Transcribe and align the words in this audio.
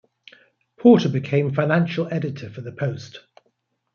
Porter 0.79 1.09
became 1.09 1.53
financial 1.53 2.11
editor 2.11 2.49
for 2.49 2.61
the 2.61 2.71
"Post". 2.71 3.19